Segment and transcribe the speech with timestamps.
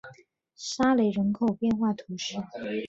[0.55, 2.37] 沙雷人口变化图示